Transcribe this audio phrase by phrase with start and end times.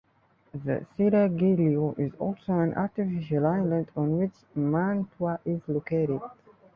[0.55, 6.19] The Seraglio is also an artificial island on which Mantua is located.